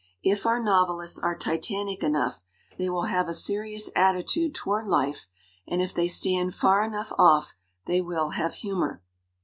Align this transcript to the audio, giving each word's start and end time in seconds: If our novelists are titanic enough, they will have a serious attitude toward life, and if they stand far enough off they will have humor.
If 0.23 0.47
our 0.47 0.59
novelists 0.59 1.19
are 1.19 1.37
titanic 1.37 2.01
enough, 2.01 2.41
they 2.79 2.89
will 2.89 3.03
have 3.03 3.29
a 3.29 3.35
serious 3.35 3.91
attitude 3.95 4.55
toward 4.55 4.87
life, 4.87 5.27
and 5.67 5.79
if 5.79 5.93
they 5.93 6.07
stand 6.07 6.55
far 6.55 6.83
enough 6.83 7.13
off 7.19 7.53
they 7.85 8.01
will 8.01 8.29
have 8.31 8.55
humor. 8.55 9.03